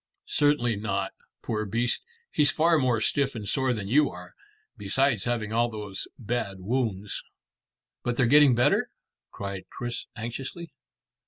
[0.25, 1.11] "Certainly not.
[1.43, 2.01] Poor beast,
[2.31, 4.33] he's far more stiff and sore than you are,
[4.75, 7.21] besides having all those bad wounds."
[8.01, 8.89] "But they're getting better?"
[9.29, 10.73] cried Chris anxiously.